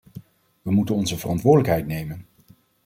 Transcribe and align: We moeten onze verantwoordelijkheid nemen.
We 0.61 0.71
moeten 0.71 0.95
onze 0.95 1.17
verantwoordelijkheid 1.17 1.87
nemen. 1.87 2.25